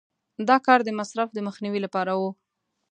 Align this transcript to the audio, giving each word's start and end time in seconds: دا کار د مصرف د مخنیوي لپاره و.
دا 0.47 0.57
کار 0.65 0.79
د 0.83 0.89
مصرف 0.99 1.29
د 1.33 1.39
مخنیوي 1.47 1.79
لپاره 1.85 2.11
و. 2.19 2.21